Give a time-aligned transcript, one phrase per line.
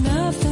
[0.00, 0.51] Muy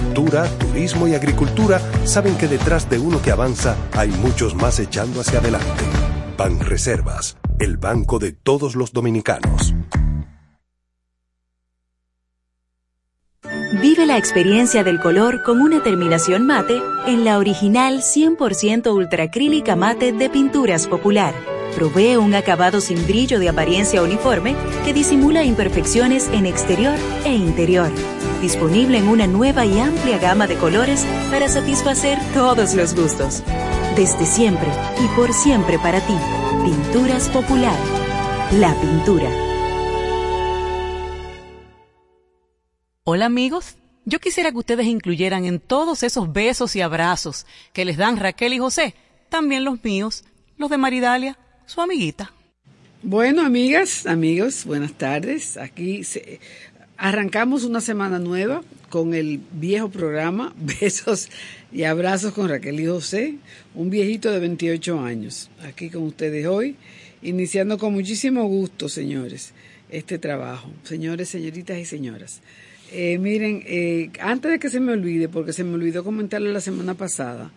[0.13, 5.39] turismo y agricultura saben que detrás de uno que avanza hay muchos más echando hacia
[5.39, 5.83] adelante.
[6.37, 9.73] Banreservas, el banco de todos los dominicanos.
[13.81, 20.11] Vive la experiencia del color con una terminación mate en la original 100% ultracrílica mate
[20.11, 21.33] de Pinturas Popular.
[21.75, 27.89] Provee un acabado sin brillo de apariencia uniforme que disimula imperfecciones en exterior e interior.
[28.41, 33.43] Disponible en una nueva y amplia gama de colores para satisfacer todos los gustos.
[33.95, 34.67] Desde siempre
[34.99, 36.15] y por siempre para ti.
[36.63, 37.77] Pinturas Popular.
[38.53, 39.29] La pintura.
[43.03, 43.75] Hola amigos,
[44.05, 48.53] yo quisiera que ustedes incluyeran en todos esos besos y abrazos que les dan Raquel
[48.53, 48.95] y José,
[49.29, 50.23] también los míos,
[50.57, 52.33] los de Maridalia, su amiguita.
[53.03, 55.57] Bueno, amigas, amigos, buenas tardes.
[55.57, 56.03] Aquí
[57.01, 61.29] arrancamos una semana nueva con el viejo programa Besos
[61.73, 63.37] y Abrazos con Raquel y José,
[63.73, 66.75] un viejito de 28 años, aquí con ustedes hoy,
[67.23, 69.51] iniciando con muchísimo gusto, señores,
[69.89, 70.69] este trabajo.
[70.83, 72.41] Señores, señoritas y señoras.
[72.91, 76.61] Eh, miren, eh, antes de que se me olvide, porque se me olvidó comentarlo la
[76.61, 77.51] semana pasada.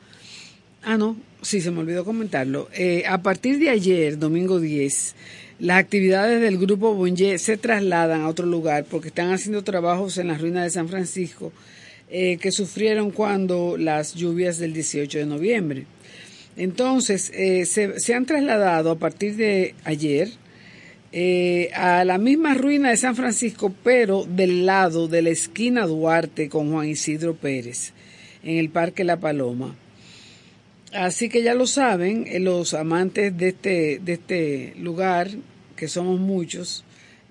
[0.82, 2.70] Ah, no, sí, se me olvidó comentarlo.
[2.72, 5.14] Eh, a partir de ayer, domingo 10,
[5.58, 10.28] las actividades del grupo Bonje se trasladan a otro lugar porque están haciendo trabajos en
[10.28, 11.52] las ruinas de San Francisco
[12.08, 15.84] que sufrieron cuando las lluvias del 18 de noviembre.
[16.56, 20.30] Entonces, se, se han trasladado a partir de ayer
[21.16, 26.48] eh, a la misma ruina de San Francisco, pero del lado de la esquina Duarte
[26.48, 27.92] con Juan Isidro Pérez,
[28.42, 29.76] en el Parque La Paloma.
[30.94, 35.28] Así que ya lo saben, eh, los amantes de este, de este lugar,
[35.74, 36.84] que somos muchos,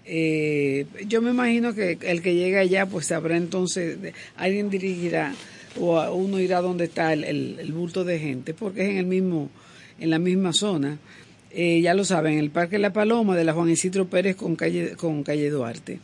[0.05, 3.97] eh, yo me imagino que el que llega allá, pues sabrá entonces,
[4.35, 5.33] alguien dirigirá
[5.79, 9.49] o uno irá donde está el, el bulto de gente, porque es en el mismo,
[9.97, 10.99] en la misma zona.
[11.51, 14.95] Eh, ya lo saben, el Parque La Paloma de la Juan Isidro Pérez con calle,
[14.97, 15.99] con calle Duarte,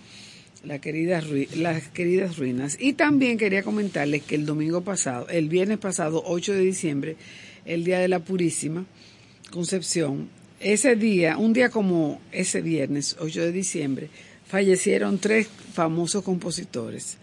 [0.63, 1.22] la querida,
[1.56, 2.78] las queridas ruinas.
[2.80, 7.15] Y también quería comentarles que el domingo pasado, el viernes pasado, 8 de diciembre,
[7.70, 8.86] el Día de la Purísima
[9.52, 10.30] Concepción,
[10.60, 14.10] ese día, un día como ese viernes, 8 de diciembre,
[14.46, 17.18] fallecieron tres famosos compositores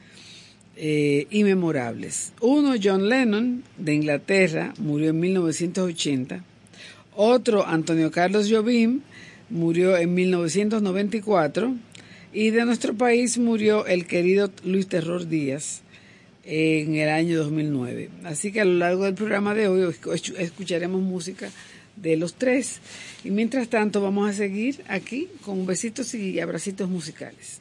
[0.77, 2.33] eh, inmemorables.
[2.41, 6.43] Uno, John Lennon, de Inglaterra, murió en 1980
[7.19, 9.01] otro, Antonio Carlos Jobim,
[9.49, 11.75] murió en 1994.
[12.35, 15.81] Y de nuestro país murió el querido Luis Terror Díaz
[16.47, 18.11] en el año 2009.
[18.25, 19.95] Así que a lo largo del programa de hoy
[20.39, 21.51] escucharemos música
[21.97, 22.81] de los tres.
[23.25, 27.61] Y mientras tanto vamos a seguir aquí con besitos y abracitos musicales.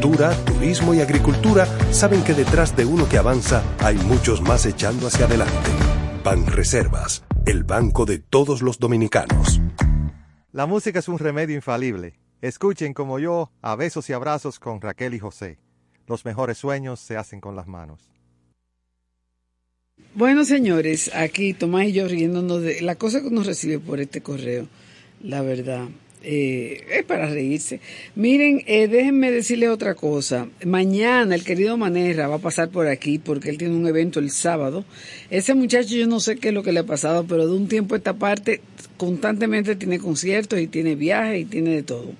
[0.00, 5.26] turismo y agricultura saben que detrás de uno que avanza hay muchos más echando hacia
[5.26, 5.70] adelante.
[6.24, 9.60] Banreservas, el banco de todos los dominicanos.
[10.52, 12.18] La música es un remedio infalible.
[12.40, 15.58] Escuchen como yo a besos y abrazos con Raquel y José.
[16.06, 18.10] Los mejores sueños se hacen con las manos.
[20.14, 24.22] Bueno, señores, aquí Tomás y yo riéndonos de la cosa que nos recibe por este
[24.22, 24.66] correo,
[25.22, 25.88] la verdad.
[26.22, 27.80] Eh, es para reírse.
[28.14, 30.48] Miren, eh, déjenme decirle otra cosa.
[30.66, 34.30] Mañana el querido Manera va a pasar por aquí porque él tiene un evento el
[34.30, 34.84] sábado.
[35.30, 37.68] Ese muchacho yo no sé qué es lo que le ha pasado, pero de un
[37.68, 38.60] tiempo a esta parte
[38.98, 42.12] constantemente tiene conciertos y tiene viajes y tiene de todo.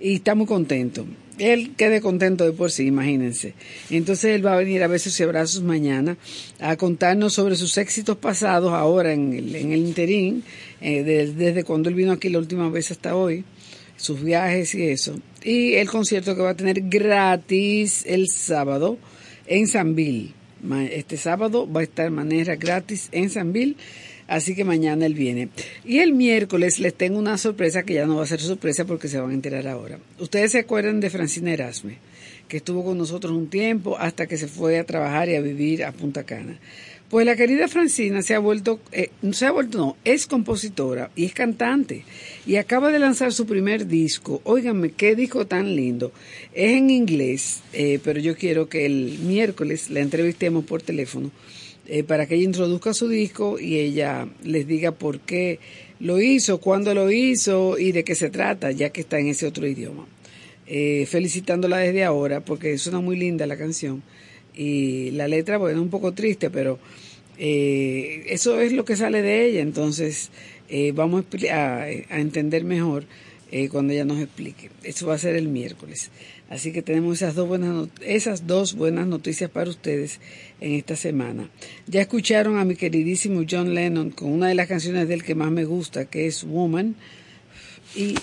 [0.00, 1.04] Y está muy contento.
[1.38, 3.54] Él quede contento de por sí, imagínense.
[3.90, 6.16] Entonces él va a venir a besos y abrazos mañana
[6.60, 10.44] a contarnos sobre sus éxitos pasados ahora en el, en el interín
[10.82, 13.44] eh, desde cuando él vino aquí la última vez hasta hoy,
[13.96, 15.14] sus viajes y eso.
[15.44, 18.98] Y el concierto que va a tener gratis el sábado
[19.46, 20.34] en Sanville.
[20.90, 23.76] Este sábado va a estar manera gratis en Sanville,
[24.26, 25.48] así que mañana él viene.
[25.84, 29.08] Y el miércoles les tengo una sorpresa que ya no va a ser sorpresa porque
[29.08, 29.98] se van a enterar ahora.
[30.18, 31.98] Ustedes se acuerdan de Francina Erasme,
[32.48, 35.84] que estuvo con nosotros un tiempo hasta que se fue a trabajar y a vivir
[35.84, 36.58] a Punta Cana.
[37.12, 41.26] Pues la querida Francina se ha vuelto, eh, se ha vuelto, no, es compositora y
[41.26, 42.06] es cantante
[42.46, 44.40] y acaba de lanzar su primer disco.
[44.44, 46.10] Óiganme, qué disco tan lindo.
[46.54, 51.30] Es en inglés, eh, pero yo quiero que el miércoles la entrevistemos por teléfono
[51.86, 55.58] eh, para que ella introduzca su disco y ella les diga por qué
[56.00, 59.46] lo hizo, cuándo lo hizo y de qué se trata, ya que está en ese
[59.46, 60.06] otro idioma.
[60.64, 64.02] felicitándola desde ahora porque suena muy linda la canción
[64.54, 66.78] y la letra, bueno, un poco triste, pero
[67.44, 70.30] eh, eso es lo que sale de ella, entonces
[70.68, 73.04] eh, vamos a, entender mejor
[73.50, 74.70] eh, cuando ella nos explique.
[74.84, 76.12] Eso va a ser el miércoles.
[76.50, 80.20] Así que tenemos esas dos, buenas esas dos buenas noticias para ustedes
[80.60, 81.50] en esta semana.
[81.88, 85.50] Ya escucharon a mi queridísimo John Lennon con una de las canciones del que más
[85.50, 86.94] me gusta, que es Woman.
[87.96, 88.14] Y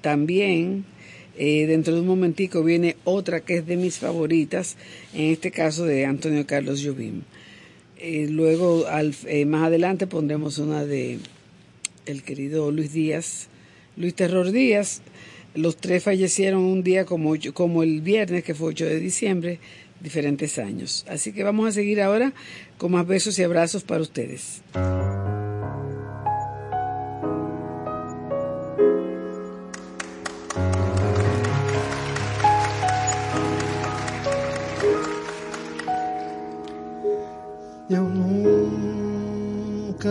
[0.00, 0.86] también
[1.42, 4.76] eh, dentro de un momentico viene otra que es de mis favoritas,
[5.14, 7.22] en este caso de Antonio Carlos Jobim.
[7.96, 11.18] Eh, luego, al, eh, más adelante, pondremos una de
[12.04, 13.48] el querido Luis Díaz,
[13.96, 15.00] Luis Terror Díaz.
[15.54, 19.60] Los tres fallecieron un día como, como el viernes, que fue 8 de diciembre,
[20.02, 21.06] diferentes años.
[21.08, 22.34] Así que vamos a seguir ahora
[22.76, 24.60] con más besos y abrazos para ustedes.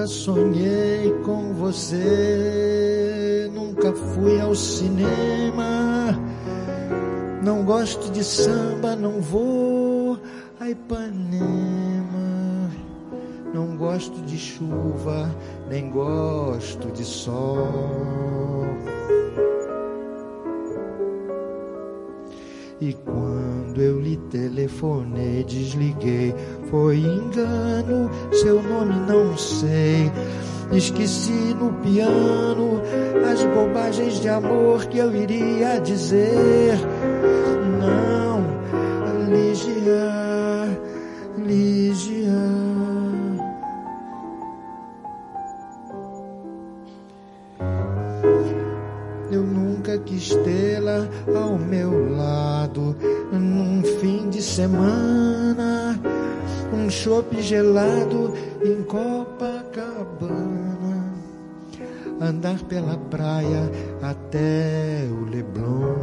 [0.10, 6.20] Sonhei com você, nunca fui ao cinema.
[7.44, 10.20] Não gosto de samba, não vou
[10.60, 12.10] a Ipanema.
[13.54, 15.30] Não gosto de chuva,
[15.70, 18.66] nem gosto de sol.
[22.82, 26.34] E quando eu lhe telefonei, desliguei.
[26.70, 30.12] Foi engano, seu nome não sei.
[30.72, 32.80] Esqueci no piano
[33.32, 36.78] as bobagens de amor que eu iria dizer.
[57.00, 60.34] Chope gelado em Copacabana,
[62.20, 63.72] andar pela praia
[64.02, 65.96] até o Leblon.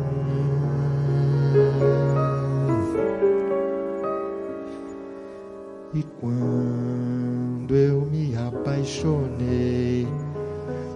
[5.92, 10.08] E quando eu me apaixonei,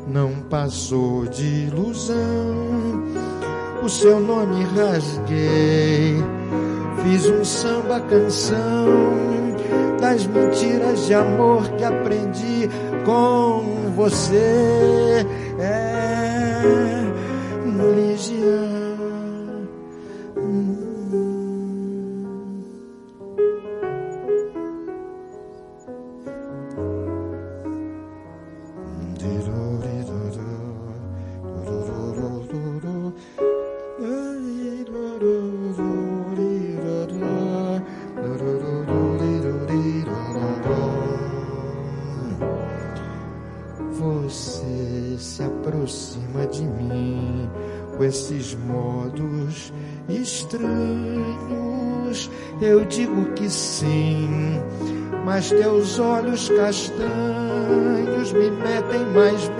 [0.08, 2.16] não passou de ilusão.
[3.82, 6.16] O seu nome rasguei,
[7.02, 9.49] fiz um samba canção
[10.00, 12.68] das mentiras de amor que aprendi
[13.04, 15.26] com você.
[15.58, 16.62] É,
[17.94, 18.69] Ligia.
[55.50, 59.59] Mas teus olhos castanhos me metem mais medo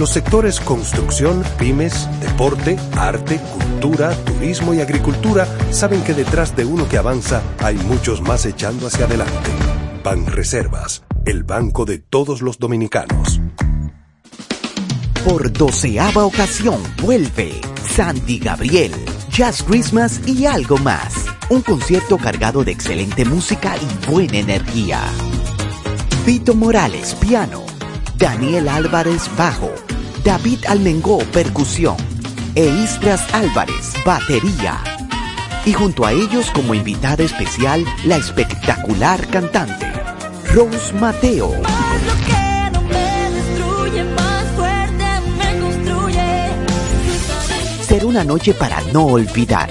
[0.00, 6.88] Los sectores construcción, pymes, deporte, arte, cultura, turismo y agricultura saben que detrás de uno
[6.88, 9.50] que avanza hay muchos más echando hacia adelante.
[10.02, 13.42] Banreservas, el banco de todos los dominicanos.
[15.22, 18.94] Por doceava ocasión vuelve Sandy Gabriel,
[19.30, 21.26] Jazz Christmas y algo más.
[21.50, 25.02] Un concierto cargado de excelente música y buena energía.
[26.24, 27.64] Vito Morales, piano.
[28.16, 29.70] Daniel Álvarez, bajo.
[30.24, 31.96] David Almengó, percusión.
[32.54, 34.78] E Istras Álvarez, batería.
[35.64, 39.90] Y junto a ellos como invitada especial, la espectacular cantante,
[40.52, 41.52] Rose Mateo.
[47.86, 49.70] Ser una noche para no olvidar,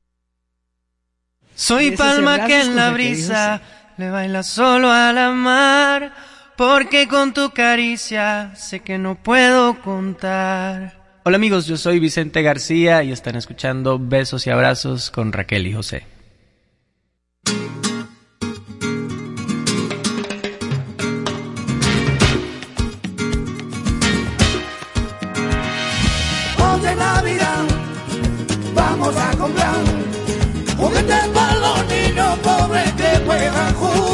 [1.54, 3.62] Soy palma que en la brisa
[3.96, 6.12] le baila solo a la mar,
[6.56, 11.20] porque con tu caricia sé que no puedo contar.
[11.24, 15.72] Hola amigos, yo soy Vicente García y están escuchando Besos y Abrazos con Raquel y
[15.74, 16.06] José.
[28.74, 29.74] vamos a comprar
[30.76, 34.05] juguetes para los niños pobres que puedan jugar.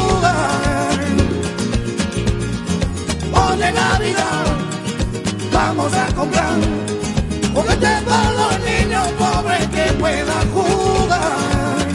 [5.53, 6.57] Vamos a comprar
[7.53, 11.87] juguetes para los niños pobres que puedan jugar.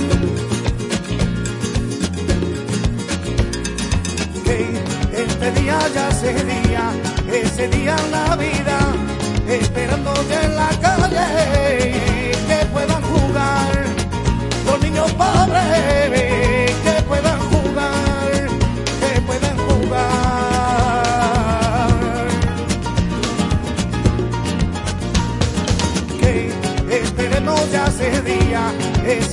[4.44, 6.84] Que este día ya sería,
[7.32, 8.78] ese día en la vida,
[9.48, 11.67] esperando en la calle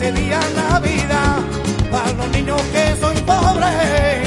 [0.05, 1.39] ese día en la vida,
[1.89, 4.24] para los niños que son pobres,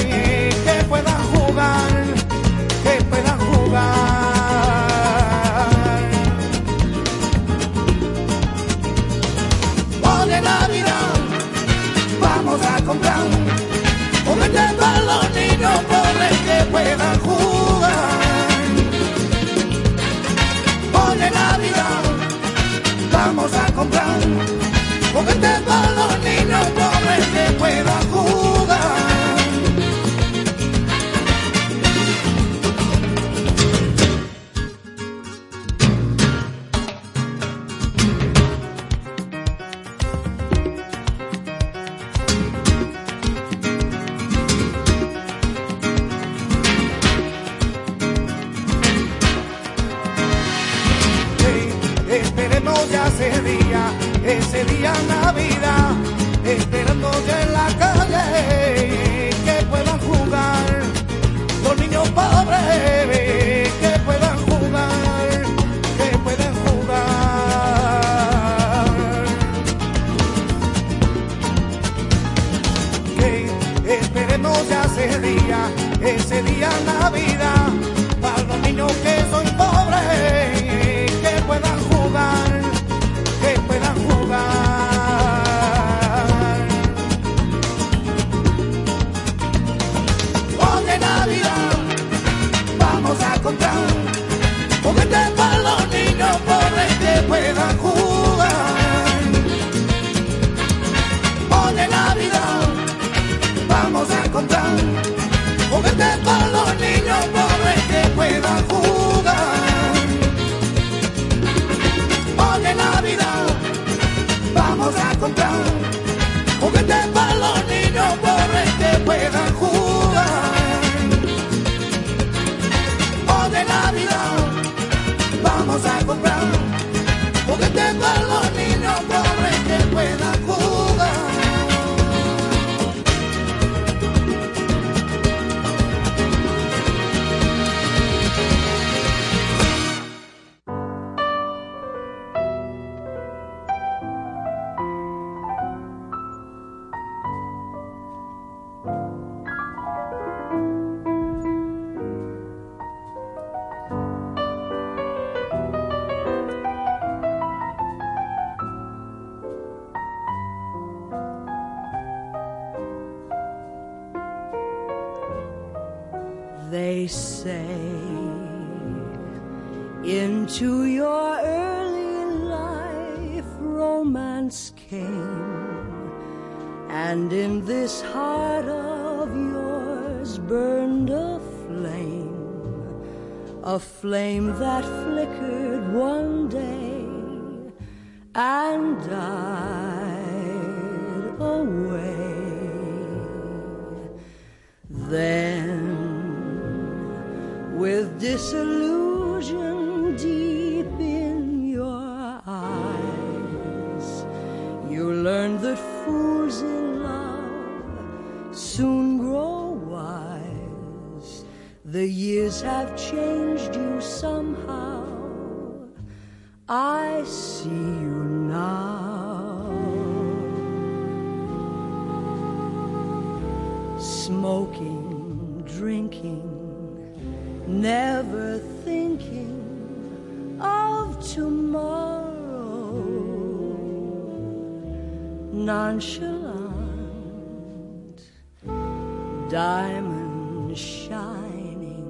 [239.48, 242.04] diamond shining,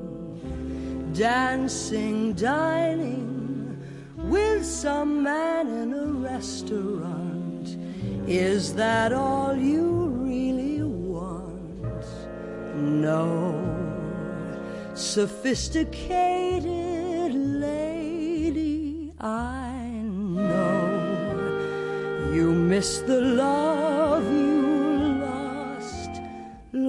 [1.14, 3.80] dancing, dining
[4.16, 7.76] with some man in a restaurant.
[8.26, 12.04] Is that all you really want?
[12.74, 13.54] No,
[14.94, 20.88] sophisticated lady, I know
[22.32, 23.87] you miss the love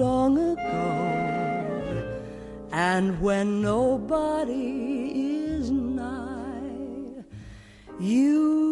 [0.00, 0.90] long ago,
[2.72, 4.70] and when nobody
[5.44, 7.22] is nigh,
[7.98, 8.69] you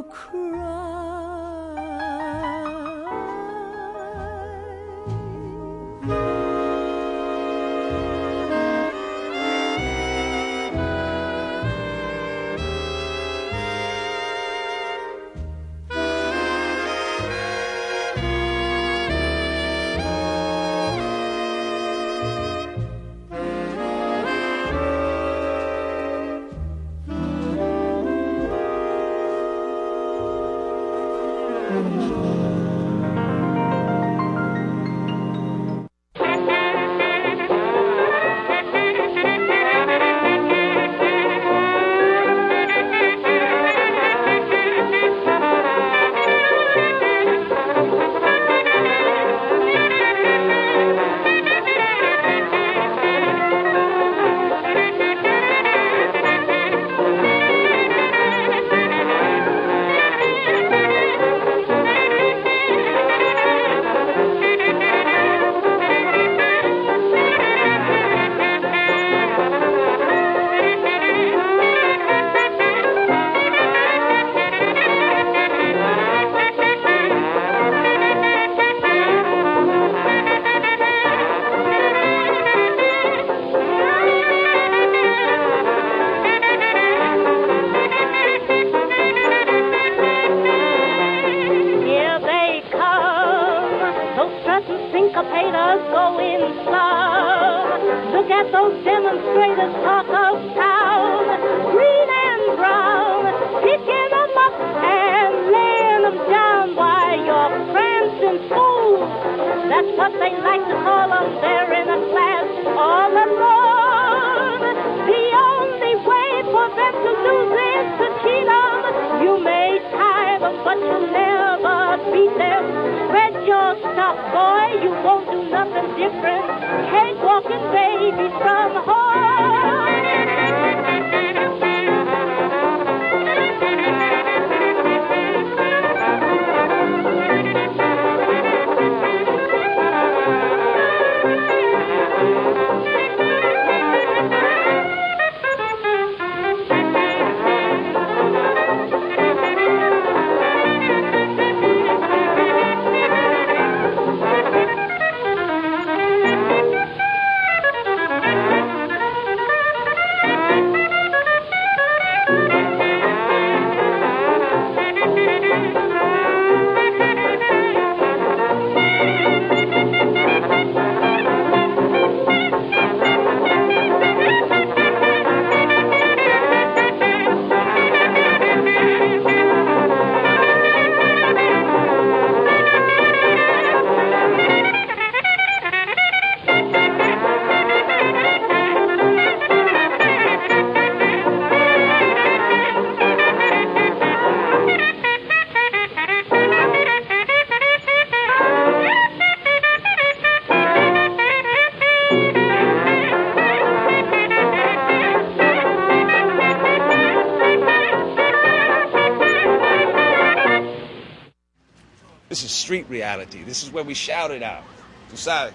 [213.18, 213.44] reality.
[213.44, 214.62] This is where we shout it out.
[215.10, 215.54] Tú sabes.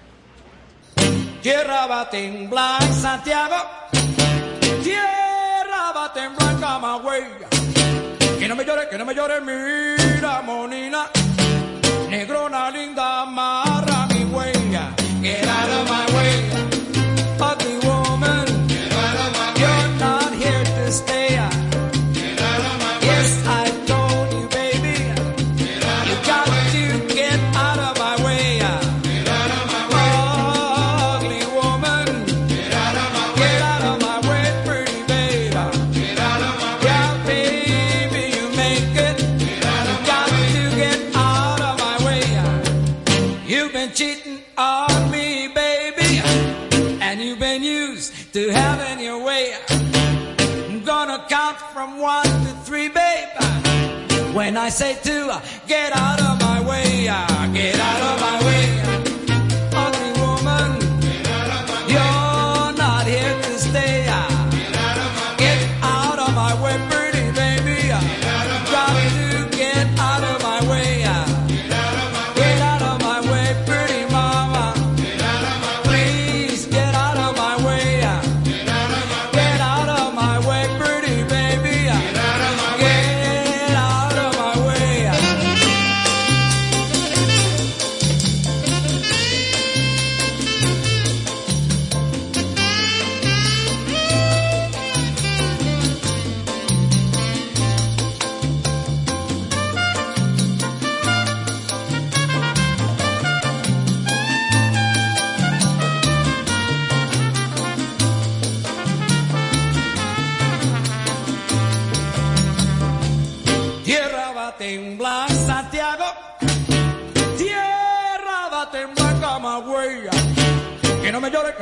[1.42, 3.56] Tierra va a temblar Santiago.
[4.82, 7.24] Tierra va a temblar Camagüey.
[8.38, 11.10] Que no me llore, que no me llore, mira, monina.
[12.08, 14.94] Negrona linda, amarra mi huella.
[15.22, 16.13] Get out of my
[51.84, 53.28] from one to three, babe.
[54.32, 55.30] When I say two,
[55.66, 57.04] get out of my way.
[57.52, 58.43] Get out of my way.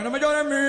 [0.03, 0.62] No me llore, que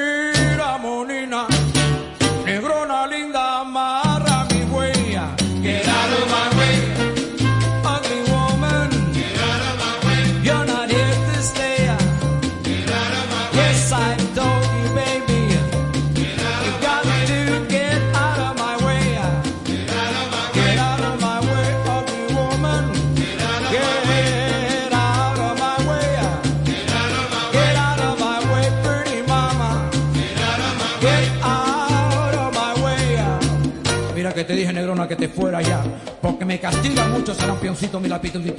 [35.08, 35.84] que te fuera ya.
[36.22, 38.10] Porque me castiga mucho ser un peoncito mi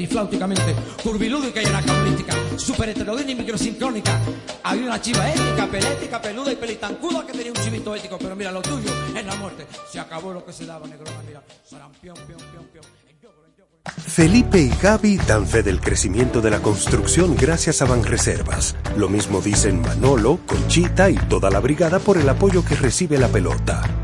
[0.07, 4.19] flauticamente, curvilúdica y anacronística, super heterodina y microsincrónica.
[4.63, 8.19] Había una chiva ética, pelética, peluda y pelitancuda que tenía un chivito ético.
[8.19, 9.67] Pero mira, lo tuyo es la muerte.
[9.91, 11.43] Se acabó lo que se daba, negrona, mira.
[11.69, 12.85] Sarampión, pión, pión, pión.
[13.97, 18.77] Felipe y Gaby dan fe del crecimiento de la construcción gracias a Banreservas.
[18.97, 23.29] Lo mismo dicen Manolo, Conchita y toda la brigada por el apoyo que recibe la
[23.29, 24.04] pelota.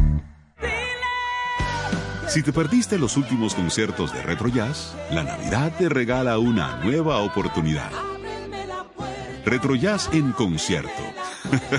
[2.31, 7.17] Si te perdiste los últimos conciertos de Retro Jazz, la Navidad te regala una nueva
[7.17, 7.91] oportunidad.
[9.43, 11.03] Retro Jazz en concierto.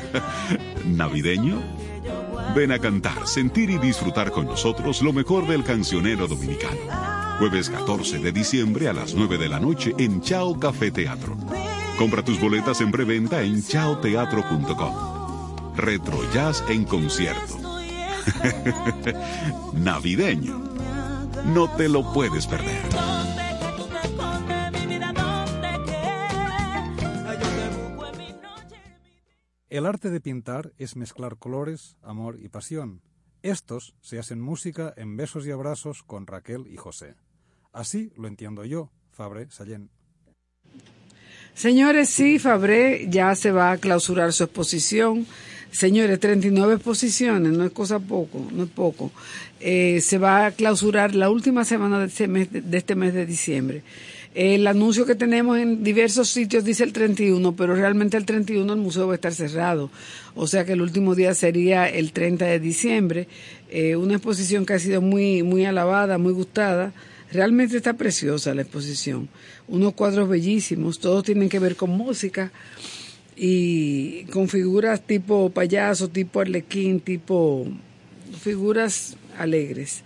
[0.84, 1.62] ¿Navideño?
[2.55, 6.80] Ven a cantar, sentir y disfrutar con nosotros lo mejor del cancionero dominicano.
[7.38, 11.34] Jueves 14 de diciembre a las 9 de la noche en Chao Café Teatro.
[11.96, 15.76] Compra tus boletas en preventa en chaoteatro.com.
[15.76, 17.61] Retro Jazz en concierto.
[19.74, 20.58] Navideño.
[21.46, 22.82] No te lo puedes perder.
[29.72, 33.00] El arte de pintar es mezclar colores, amor y pasión.
[33.42, 37.14] Estos se hacen música en besos y abrazos con Raquel y José.
[37.72, 39.90] Así lo entiendo yo, Fabre Sallén.
[41.54, 45.26] Señores, sí, Fabré ya se va a clausurar su exposición.
[45.72, 49.10] Señores, 39 exposiciones, no es cosa poco, no es poco.
[49.58, 53.24] Eh, se va a clausurar la última semana de este mes de, este mes de
[53.26, 53.82] diciembre.
[54.34, 58.78] El anuncio que tenemos en diversos sitios dice el 31, pero realmente el 31 el
[58.78, 59.90] museo va a estar cerrado.
[60.34, 63.28] O sea que el último día sería el 30 de diciembre.
[63.70, 66.92] Eh, una exposición que ha sido muy, muy alabada, muy gustada
[67.32, 69.28] Realmente está preciosa la exposición.
[69.66, 72.52] Unos cuadros bellísimos, todos tienen que ver con música
[73.37, 77.66] y con figuras tipo payaso, tipo arlequín, tipo
[78.41, 80.03] figuras alegres.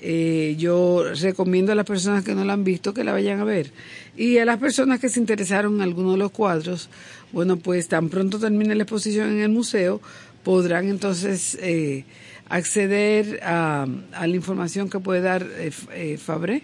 [0.00, 3.44] Eh, yo recomiendo a las personas que no la han visto que la vayan a
[3.44, 3.70] ver.
[4.16, 6.90] Y a las personas que se interesaron en alguno de los cuadros,
[7.32, 10.00] bueno, pues tan pronto termine la exposición en el museo,
[10.42, 12.04] podrán entonces eh,
[12.48, 16.62] acceder a, la información que puede dar eh, eh, Fabré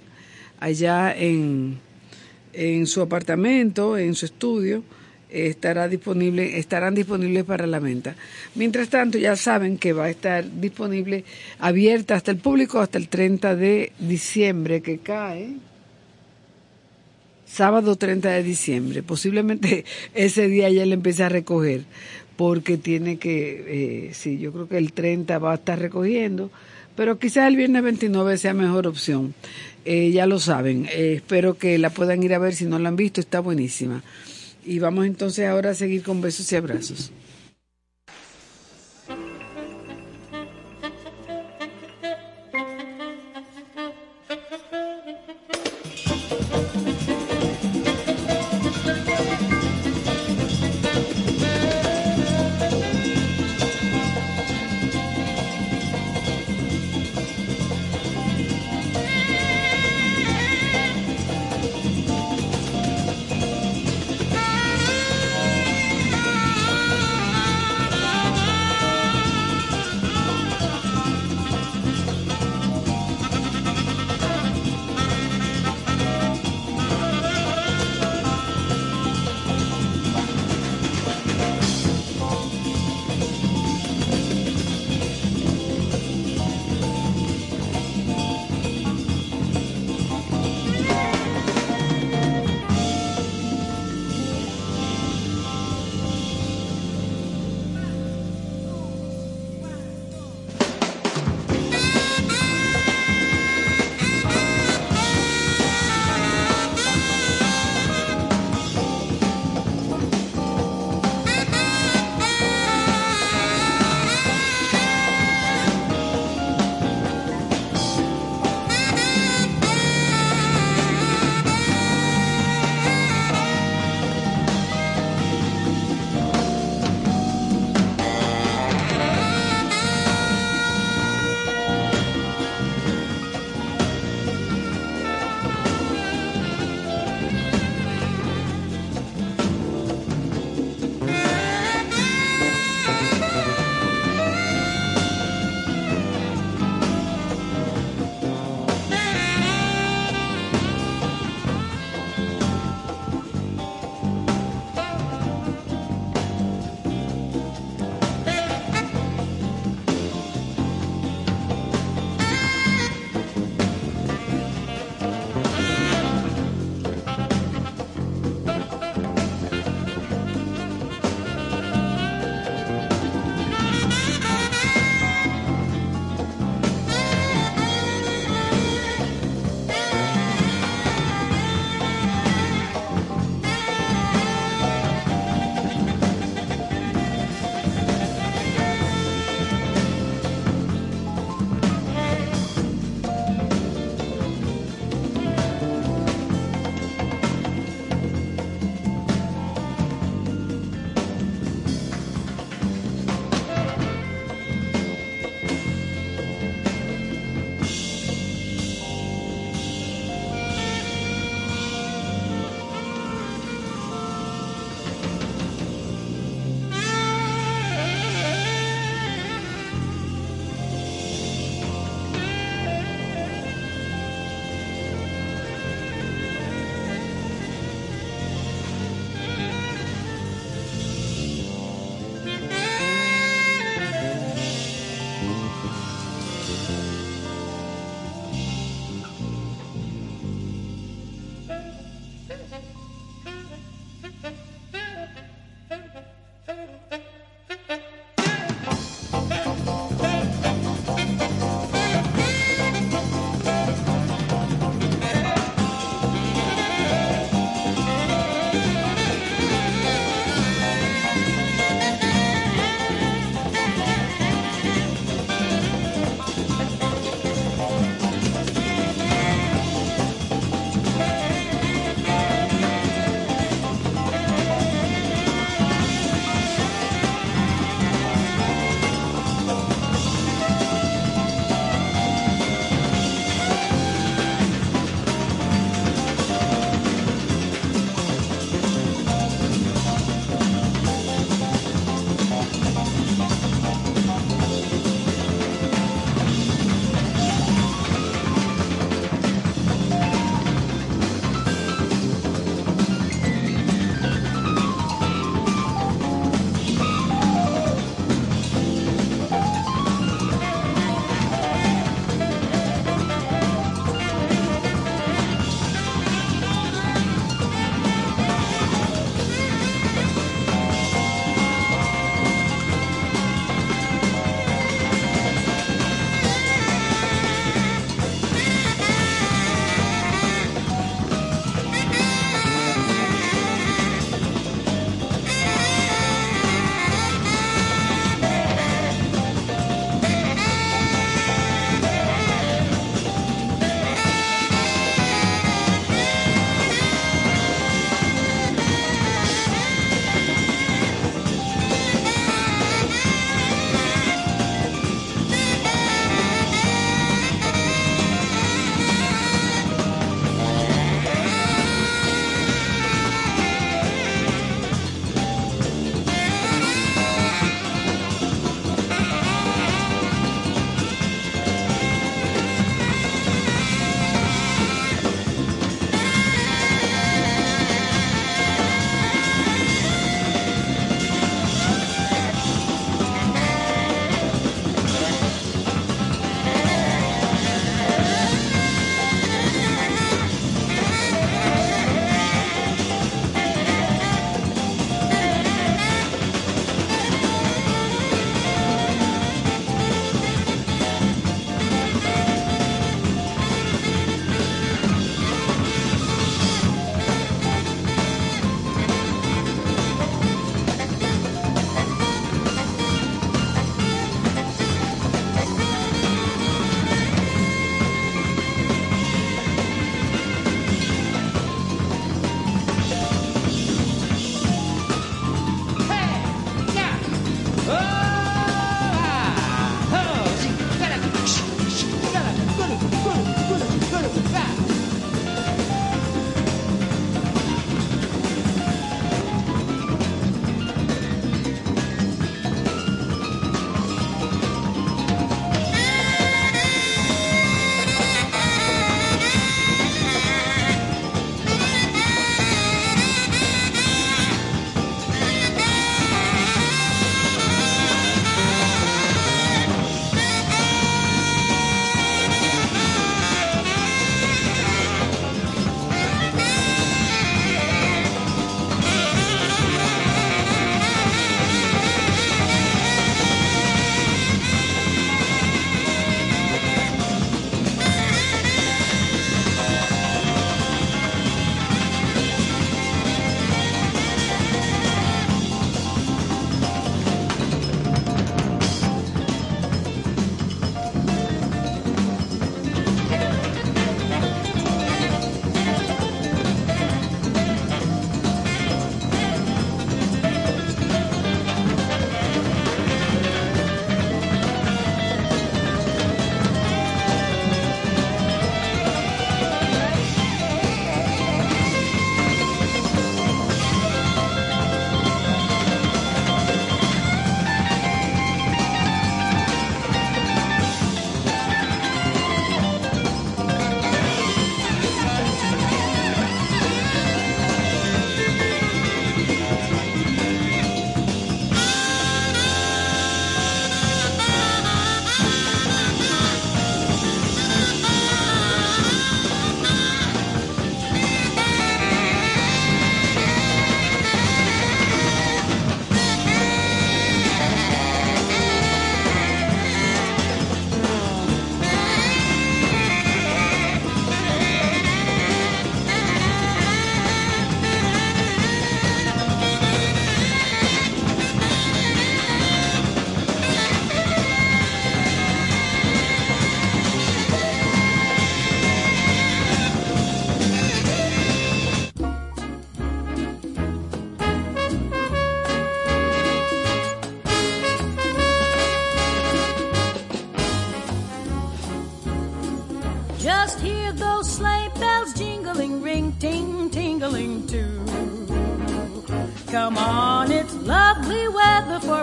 [0.61, 1.79] allá en,
[2.53, 4.85] en su apartamento, en su estudio
[5.33, 8.16] estará disponible, estarán disponibles para la venta.
[8.55, 11.24] Mientras tanto, ya saben que va a estar disponible,
[11.59, 15.55] abierta hasta el público hasta el 30 de diciembre, que cae
[17.51, 19.03] sábado 30 de diciembre.
[19.03, 21.83] Posiblemente ese día ya le empiece a recoger,
[22.37, 26.51] porque tiene que, eh, sí, yo creo que el 30 va a estar recogiendo,
[26.97, 29.35] pero quizás el viernes 29 sea mejor opción.
[29.85, 32.91] Eh, ya lo saben, eh, espero que la puedan ir a ver si no la
[32.91, 34.03] han visto, está buenísima.
[34.65, 37.13] Y vamos entonces ahora a seguir con besos y abrazos.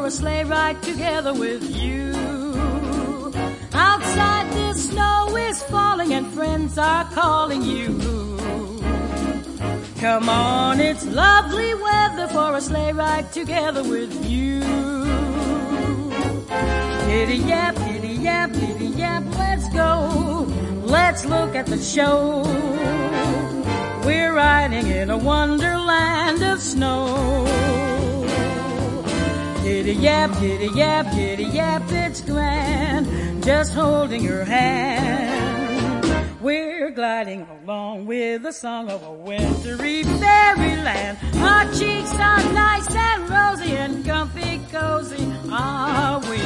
[0.08, 2.14] A sleigh ride together with you.
[3.74, 7.90] Outside the snow is falling and friends are calling you.
[10.00, 14.62] Come on, it's lovely weather for a sleigh ride together with you.
[17.08, 20.48] Giddy yap, giddy yap, giddy yap, let's go.
[20.86, 22.44] Let's look at the show.
[24.06, 27.87] We're riding in a wonderland of snow.
[29.68, 33.44] Giddy yap, giddy yap, giddy yap, it's grand.
[33.44, 36.06] Just holding your hand.
[36.40, 41.18] We're gliding along with the song of a wintry fairyland.
[41.36, 46.40] Our cheeks are nice and rosy and comfy cozy are we.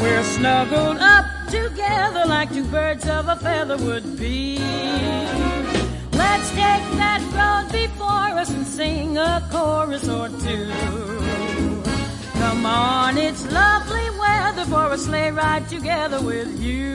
[0.00, 4.58] We're snuggled up together like two birds of a feather would be.
[6.12, 11.33] Let's take that road before us and sing a chorus or two.
[12.64, 16.94] Come on, it's lovely weather for a sleigh ride together with you.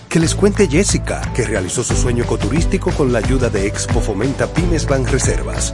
[0.11, 4.45] Que les cuente Jessica, que realizó su sueño ecoturístico con la ayuda de Expo Fomenta
[4.45, 5.73] Pymes Banreservas.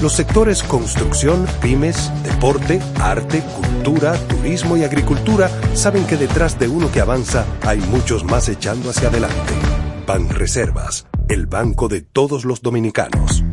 [0.00, 6.90] Los sectores construcción, pymes, deporte, arte, cultura, turismo y agricultura saben que detrás de uno
[6.90, 9.52] que avanza hay muchos más echando hacia adelante.
[10.06, 13.44] Banreservas, el banco de todos los dominicanos.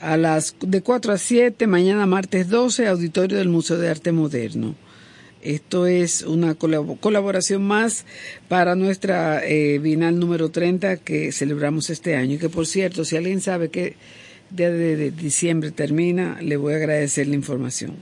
[0.00, 4.74] A las de 4 a 7, mañana martes 12, auditorio del Museo de Arte Moderno.
[5.42, 8.04] Esto es una colab- colaboración más
[8.48, 12.34] para nuestra eh, Bienal número 30 que celebramos este año.
[12.34, 13.94] Y que por cierto, si alguien sabe que
[14.50, 17.94] día de, de diciembre termina, le voy a agradecer la información.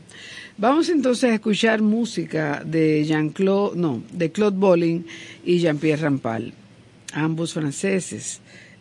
[0.59, 5.07] Vamos entonces a escuchar música de Jean-Claude, no, de Claude Bolling
[5.45, 6.53] y Jean-Pierre Rampal,
[7.15, 8.41] ambos franceses.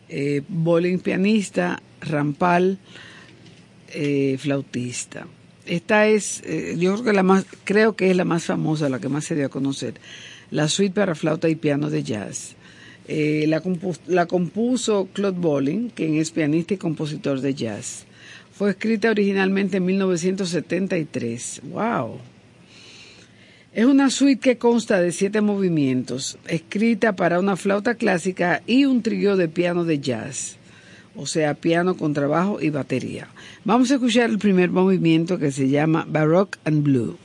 [0.09, 2.77] Eh, Bolling pianista, Rampal
[3.89, 5.27] eh, flautista.
[5.65, 8.99] Esta es, eh, yo creo que la más, creo que es la más famosa, la
[8.99, 9.95] que más se dio a conocer,
[10.49, 12.55] la suite para flauta y piano de jazz.
[13.07, 18.05] Eh, la, compu- la compuso Claude Bolling, quien es pianista y compositor de jazz.
[18.51, 21.61] Fue escrita originalmente en 1973.
[21.71, 22.17] ¡Wow!
[23.71, 29.03] Es una suite que consta de siete movimientos, escrita para una flauta clásica y un
[29.03, 30.57] trío de piano de jazz.
[31.15, 33.27] o sea, piano con trabajo y batería.
[33.65, 37.17] Vamos a escuchar el primer movimiento que se llama Baroque and Blue.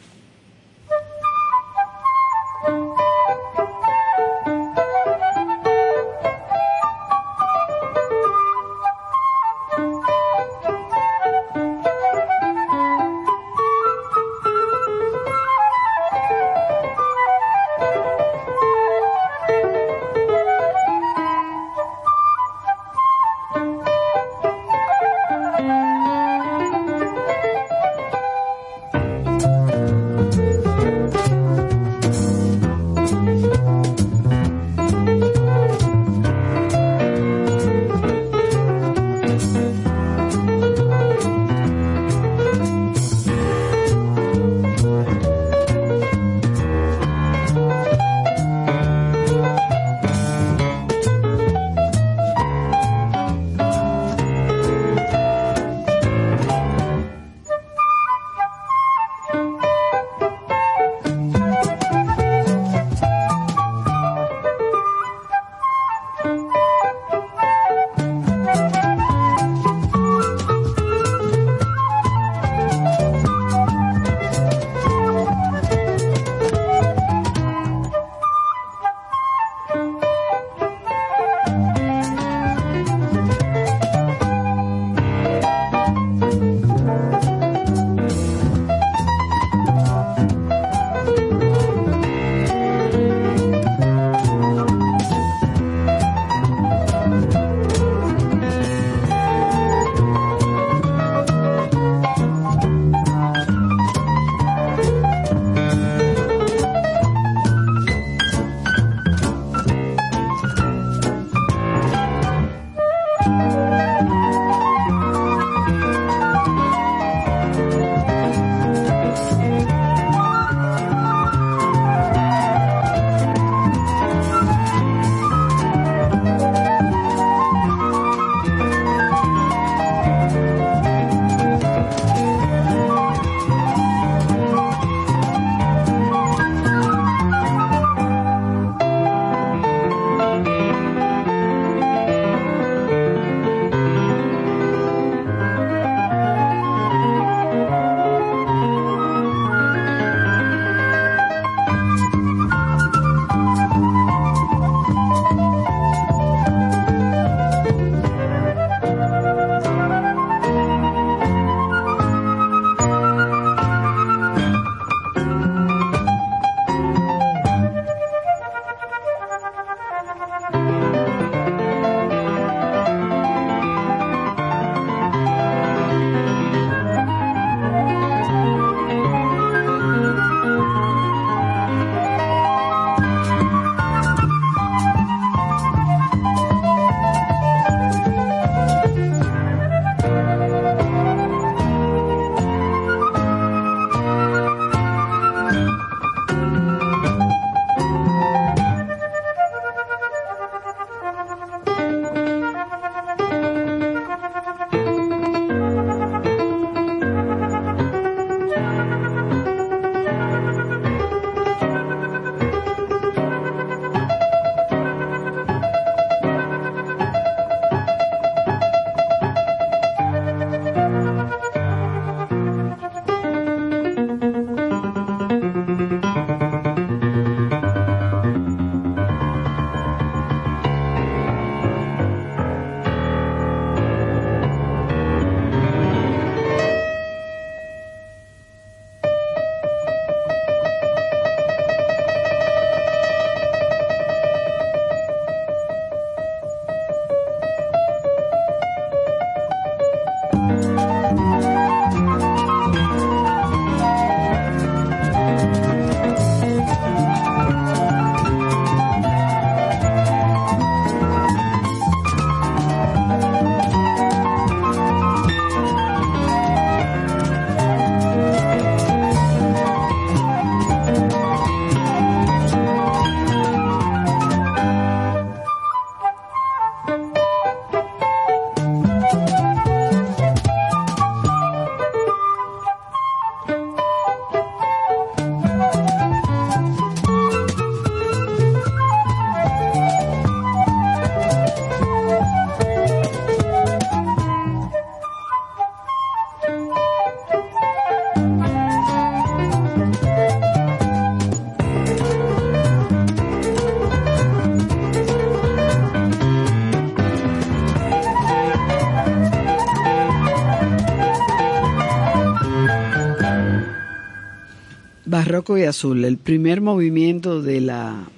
[315.25, 318.11] Barroco y Azul, el primer movimiento de la,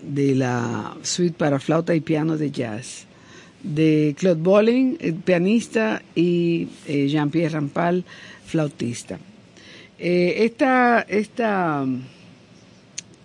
[0.00, 3.04] de la suite para flauta y piano de jazz
[3.62, 8.06] de Claude Bolling, el pianista, y eh, Jean-Pierre Rampal,
[8.46, 9.18] flautista.
[9.98, 12.00] Eh, esta, esta um,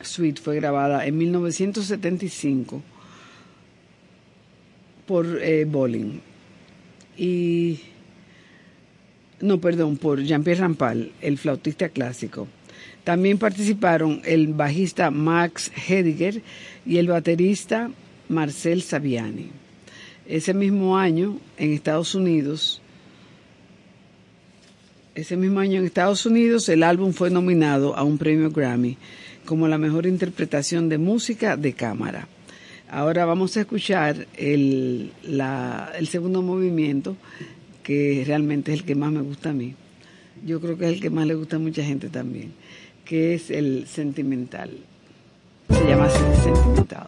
[0.01, 2.81] suite fue grabada en 1975
[5.07, 6.19] por eh, Bolling
[7.17, 7.79] y
[9.39, 12.49] no, perdón, por Jean-Pierre Rampal, el flautista clásico.
[13.03, 16.41] También participaron el bajista Max Hediger
[16.85, 17.89] y el baterista
[18.27, 19.49] Marcel Saviani.
[20.27, 22.81] Ese mismo año, en Estados Unidos,
[25.15, 28.97] ese mismo año en Estados Unidos, el álbum fue nominado a un premio Grammy
[29.45, 32.27] como la mejor interpretación de música de cámara.
[32.89, 37.17] Ahora vamos a escuchar el, el segundo movimiento,
[37.83, 39.75] que realmente es el que más me gusta a mí.
[40.45, 42.53] Yo creo que es el que más le gusta a mucha gente también,
[43.09, 44.69] que es el sentimental.
[45.67, 47.07] Se llama sentimental.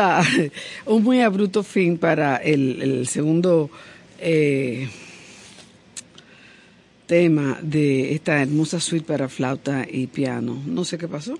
[0.86, 3.70] un muy abrupto fin para el, segundo
[4.18, 4.88] eh,
[7.06, 10.62] tema de esta hermosa suite para flauta y piano.
[10.66, 11.38] No sé qué pasó,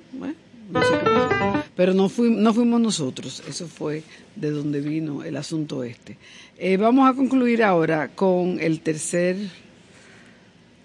[1.77, 4.03] pero no, no fuimos nosotros, eso fue
[4.37, 6.17] de donde vino el asunto este.
[6.59, 9.37] Eh, vamos a concluir ahora con el tercer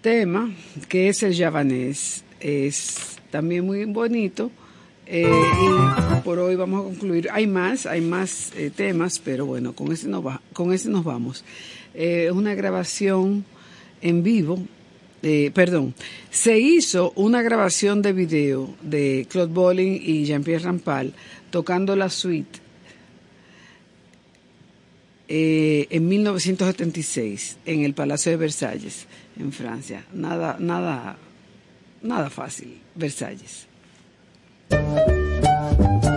[0.02, 0.53] tema,
[0.88, 2.23] que es el javanés.
[2.39, 4.52] Es también muy bonito.
[5.07, 7.30] Eh, y por hoy vamos a concluir.
[7.32, 11.03] Hay más, hay más eh, temas, pero bueno, con ese nos, va, con ese nos
[11.03, 11.44] vamos.
[11.94, 13.45] Es una grabación
[14.02, 14.60] en vivo,
[15.53, 15.95] perdón,
[16.30, 21.14] se hizo una grabación de video de Claude Bolling y Jean-Pierre Rampal
[21.49, 22.60] tocando la suite
[25.27, 29.07] eh, en 1976 en el Palacio de Versalles,
[29.40, 30.06] en Francia.
[30.14, 31.18] Nada, nada,
[32.03, 33.68] nada fácil, Versalles.
[34.70, 36.15] なんだ?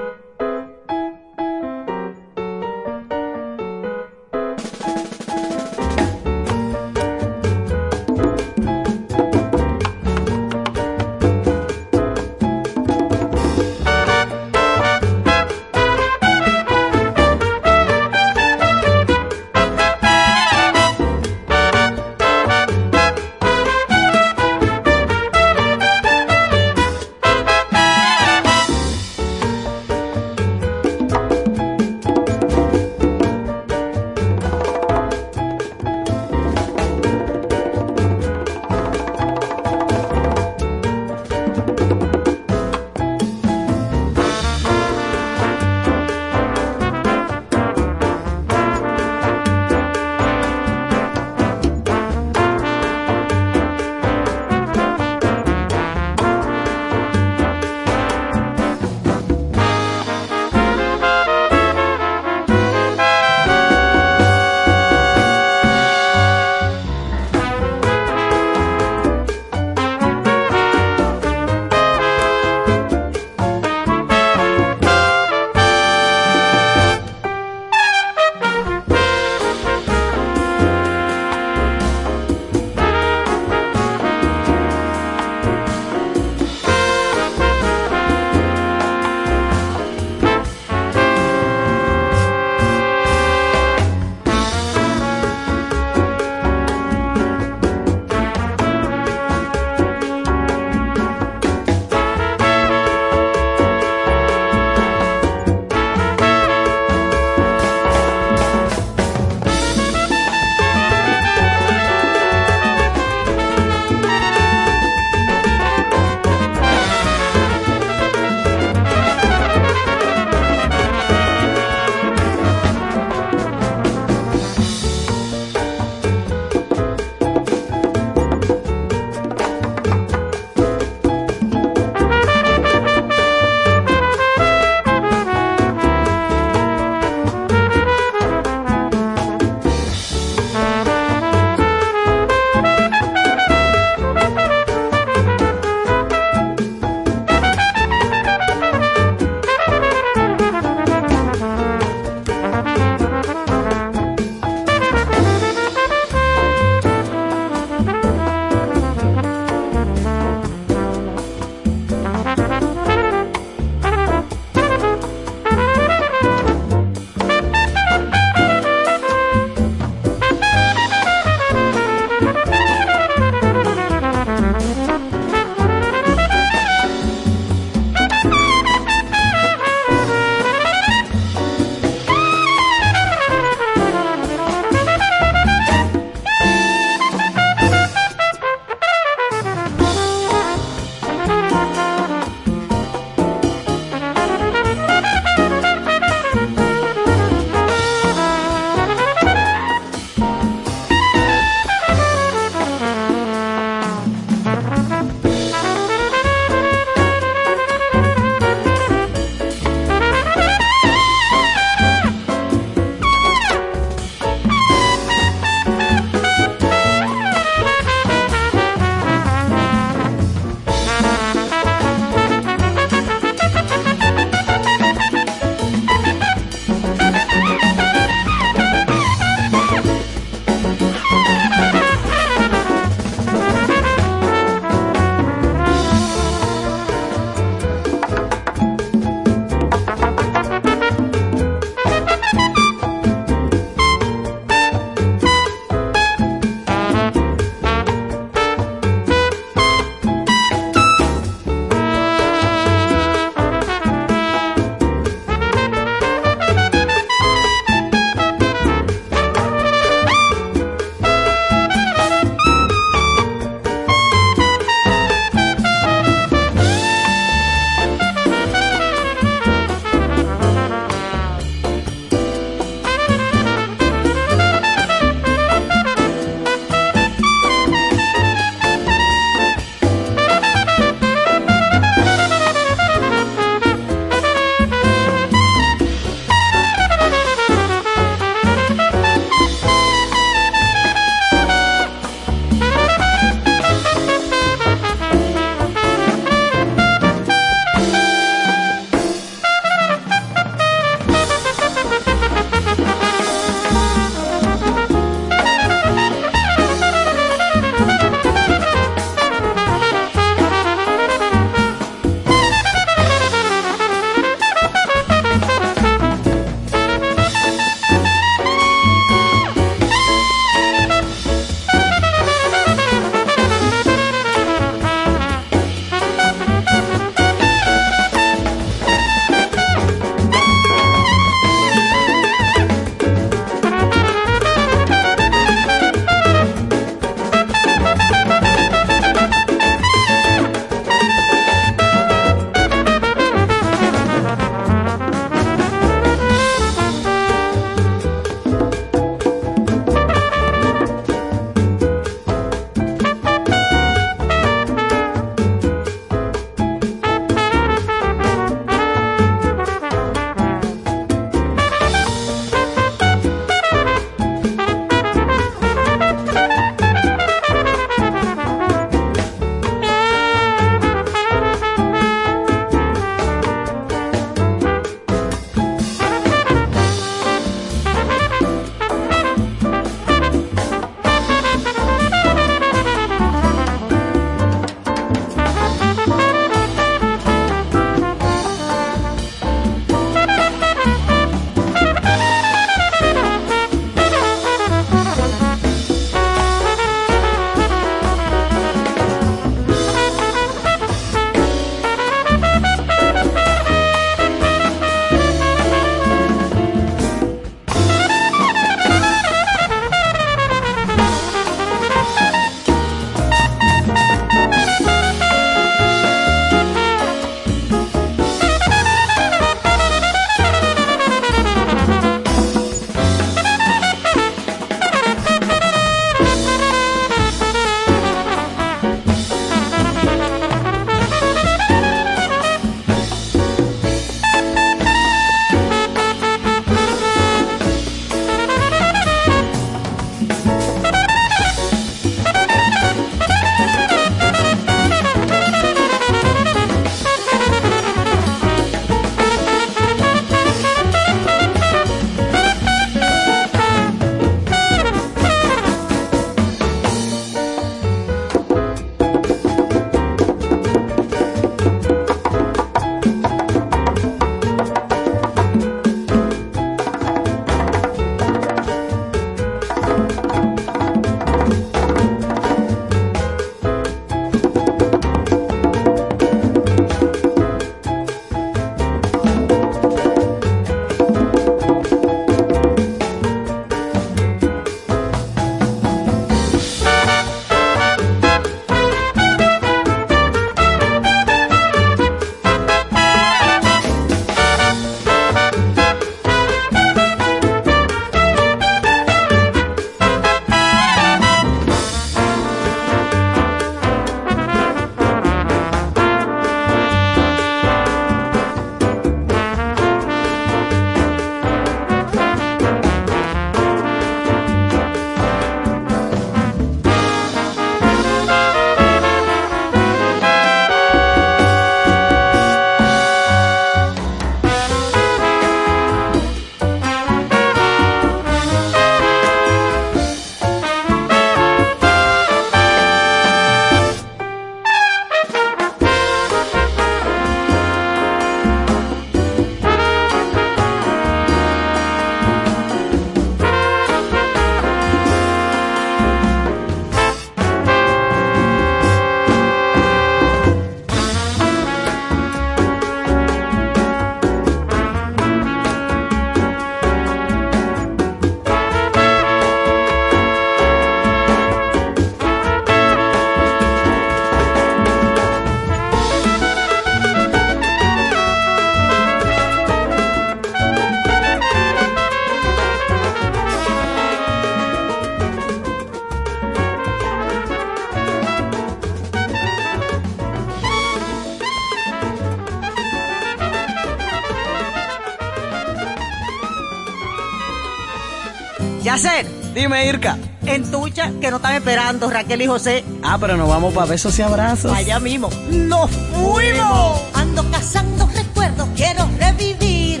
[589.52, 590.16] Dime, Irka.
[590.46, 592.84] En tucha, que no están esperando Raquel y José.
[593.02, 594.72] Ah, pero nos vamos para besos y abrazos.
[594.72, 595.28] Allá mismo.
[595.50, 597.02] ¡Nos fuimos!
[597.12, 600.00] Ando cazando recuerdos, quiero revivir.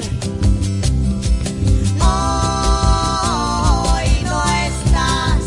[2.00, 2.08] Hoy
[4.24, 5.42] no estás.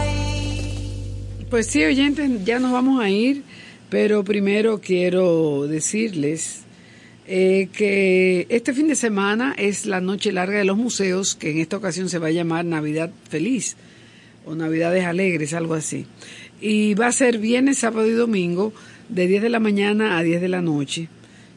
[0.00, 1.46] Hoy.
[1.50, 3.44] Pues sí, oyentes, ya nos vamos a ir,
[3.90, 6.63] pero primero quiero decirles
[7.26, 11.58] eh, que este fin de semana es la noche larga de los museos, que en
[11.58, 13.76] esta ocasión se va a llamar Navidad Feliz
[14.44, 16.06] o Navidades Alegres, algo así.
[16.60, 18.74] Y va a ser viernes, sábado y domingo,
[19.08, 21.08] de 10 de la mañana a 10 de la noche,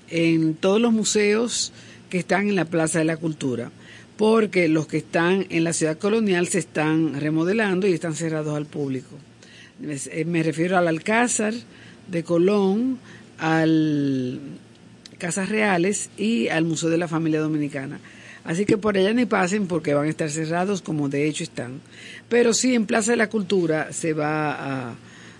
[0.09, 1.73] en todos los museos
[2.09, 3.71] que están en la Plaza de la Cultura,
[4.15, 8.65] porque los que están en la ciudad colonial se están remodelando y están cerrados al
[8.65, 9.17] público.
[9.83, 11.53] Eh, Me refiero al Alcázar
[12.07, 12.99] de Colón,
[13.37, 14.39] al
[15.17, 17.99] Casas Reales y al Museo de la Familia Dominicana.
[18.43, 21.81] Así que por allá ni pasen porque van a estar cerrados como de hecho están.
[22.29, 24.91] Pero sí en Plaza de la Cultura se va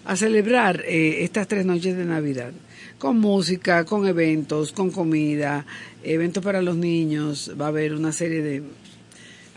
[0.06, 2.52] a, celebrar eh, estas tres noches de Navidad
[2.98, 5.66] con música, con eventos, con comida,
[6.04, 8.64] eventos para los niños, va a haber una serie de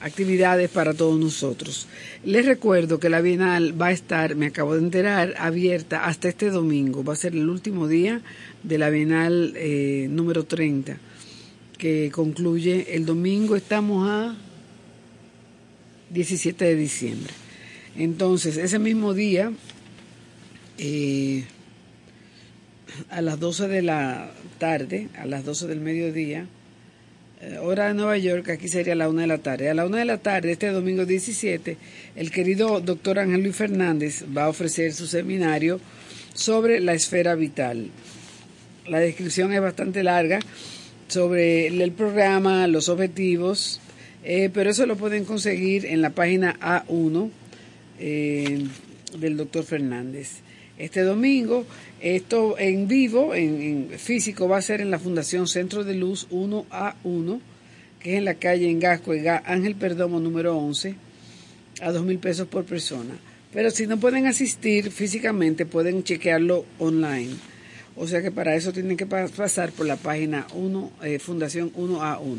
[0.00, 1.86] actividades para todos nosotros.
[2.24, 6.50] Les recuerdo que la Bienal va a estar, me acabo de enterar, abierta hasta este
[6.50, 7.04] domingo.
[7.04, 8.22] Va a ser el último día
[8.62, 10.98] de la Bienal eh, número 30,
[11.78, 13.56] que concluye el domingo.
[13.56, 14.36] Estamos a
[16.10, 17.32] 17 de diciembre.
[17.96, 19.52] Entonces, ese mismo día,
[20.78, 21.44] eh,
[23.10, 26.46] a las 12 de la tarde, a las 12 del mediodía,
[27.62, 29.70] hora de Nueva York, aquí sería la una de la tarde.
[29.70, 31.76] A la una de la tarde, este domingo 17,
[32.16, 35.80] el querido doctor Ángel Luis Fernández va a ofrecer su seminario
[36.34, 37.88] sobre la esfera vital.
[38.86, 40.40] La descripción es bastante larga
[41.08, 43.80] sobre el programa, los objetivos,
[44.22, 47.30] eh, pero eso lo pueden conseguir en la página A1
[47.98, 48.66] eh,
[49.18, 50.40] del doctor Fernández.
[50.78, 51.66] Este domingo,
[52.00, 56.28] esto en vivo, en, en, físico, va a ser en la Fundación Centro de Luz
[56.30, 57.40] 1A1,
[58.00, 59.12] que es en la calle Engasco,
[59.44, 60.94] Ángel Perdomo número 11,
[61.82, 63.14] a dos mil pesos por persona.
[63.52, 67.34] Pero si no pueden asistir físicamente, pueden chequearlo online.
[67.96, 72.38] O sea que para eso tienen que pasar por la página 1, eh, Fundación 1A1.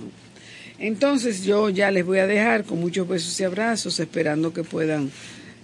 [0.80, 5.12] Entonces yo ya les voy a dejar con muchos besos y abrazos, esperando que puedan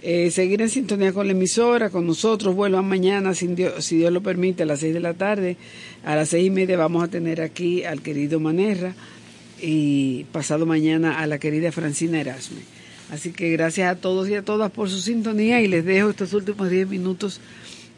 [0.00, 2.54] eh, seguir en sintonía con la emisora, con nosotros.
[2.54, 5.56] Vuelvan mañana, si Dios, lo permite, a las 6 de la tarde.
[6.04, 8.94] A las seis y media vamos a tener aquí al querido Manerra
[9.60, 12.60] y pasado mañana a la querida Francina Erasme.
[13.10, 16.32] Así que gracias a todos y a todas por su sintonía y les dejo estos
[16.34, 17.40] últimos 10 minutos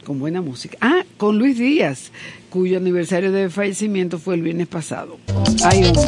[0.05, 0.79] con buena música.
[0.81, 2.11] Ah, con Luis Díaz,
[2.49, 5.19] cuyo aniversario de fallecimiento fue el viernes pasado.
[5.65, 6.07] Ay, hombre,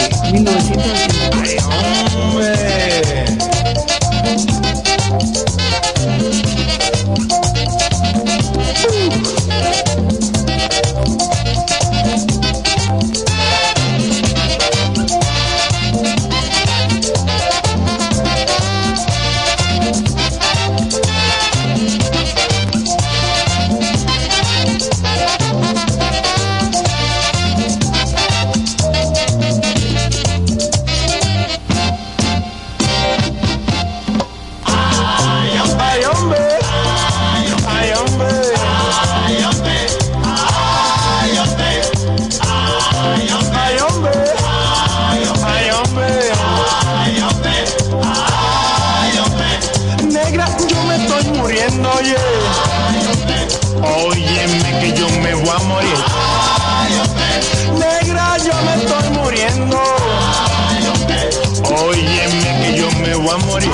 [63.33, 63.71] A morir.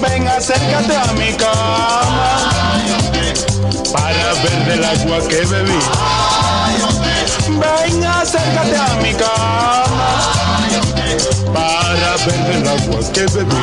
[0.00, 2.50] Ven, acércate a mi cama
[3.92, 5.78] para ver del agua que bebí.
[7.48, 10.10] Ven, acércate a mi cama
[11.52, 13.62] para ver del agua que bebí.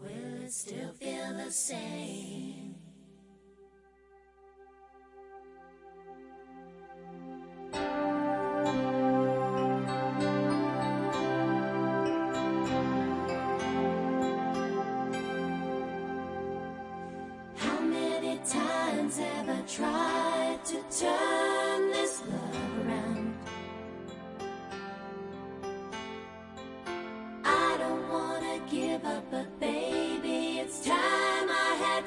[0.00, 2.53] Will it still feel the same?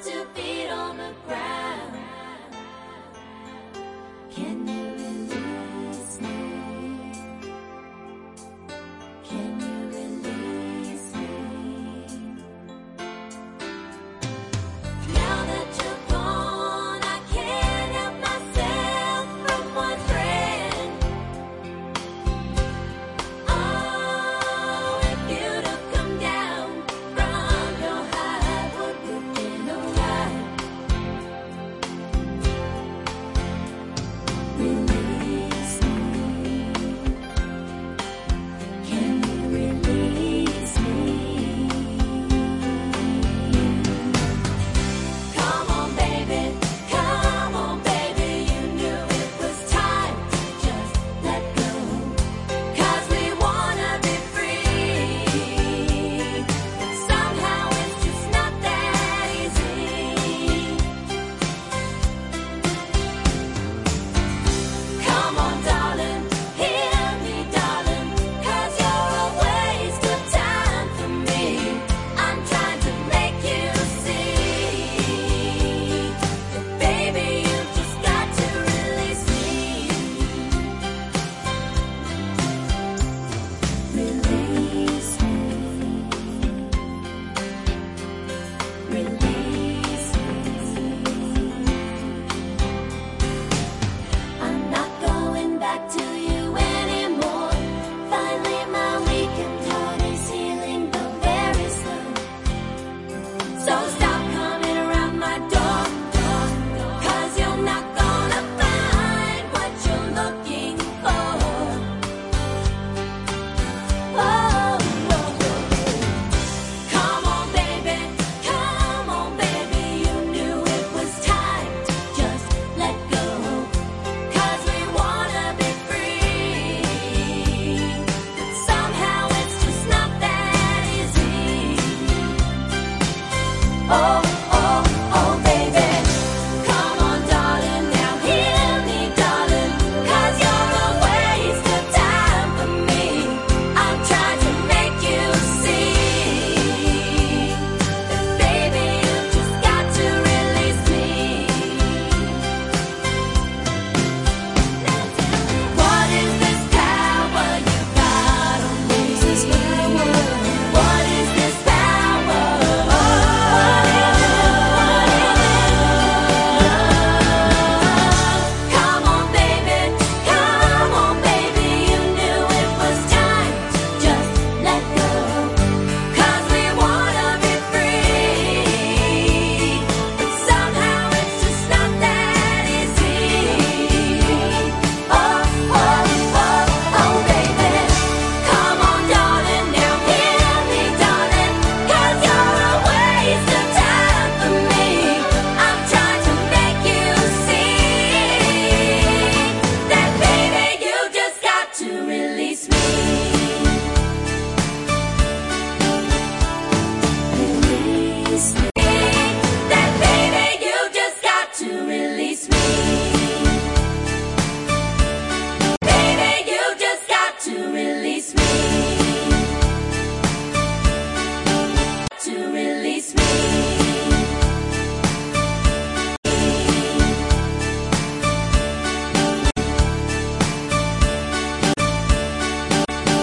[0.04, 1.47] To beat on the ground.